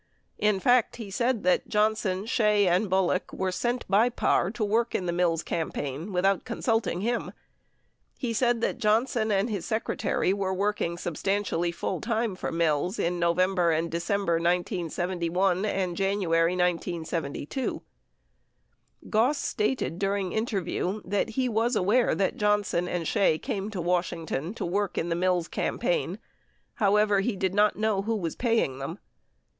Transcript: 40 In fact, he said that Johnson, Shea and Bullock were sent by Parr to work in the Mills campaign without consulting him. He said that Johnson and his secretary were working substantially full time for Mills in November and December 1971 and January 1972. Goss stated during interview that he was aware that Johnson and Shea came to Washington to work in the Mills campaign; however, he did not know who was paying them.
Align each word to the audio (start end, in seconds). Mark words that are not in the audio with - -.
40 0.39 0.47
In 0.49 0.59
fact, 0.59 0.95
he 0.95 1.11
said 1.11 1.43
that 1.43 1.67
Johnson, 1.67 2.25
Shea 2.25 2.67
and 2.67 2.89
Bullock 2.89 3.31
were 3.31 3.51
sent 3.51 3.87
by 3.87 4.09
Parr 4.09 4.49
to 4.49 4.65
work 4.65 4.95
in 4.95 5.05
the 5.05 5.13
Mills 5.13 5.43
campaign 5.43 6.11
without 6.11 6.43
consulting 6.43 7.01
him. 7.01 7.31
He 8.17 8.33
said 8.33 8.61
that 8.61 8.79
Johnson 8.79 9.31
and 9.31 9.47
his 9.47 9.63
secretary 9.63 10.33
were 10.33 10.55
working 10.55 10.97
substantially 10.97 11.71
full 11.71 12.01
time 12.01 12.33
for 12.35 12.51
Mills 12.51 12.97
in 12.97 13.19
November 13.19 13.69
and 13.69 13.91
December 13.91 14.37
1971 14.39 15.65
and 15.65 15.95
January 15.95 16.53
1972. 16.53 17.83
Goss 19.07 19.37
stated 19.37 19.99
during 19.99 20.33
interview 20.33 21.03
that 21.05 21.29
he 21.29 21.47
was 21.47 21.75
aware 21.75 22.15
that 22.15 22.37
Johnson 22.37 22.87
and 22.87 23.07
Shea 23.07 23.37
came 23.37 23.69
to 23.69 23.79
Washington 23.79 24.55
to 24.55 24.65
work 24.65 24.97
in 24.97 25.09
the 25.09 25.15
Mills 25.15 25.47
campaign; 25.47 26.17
however, 26.77 27.19
he 27.19 27.35
did 27.35 27.53
not 27.53 27.75
know 27.77 28.01
who 28.01 28.15
was 28.15 28.35
paying 28.35 28.79
them. 28.79 28.97